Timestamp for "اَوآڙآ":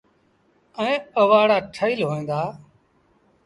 1.19-1.57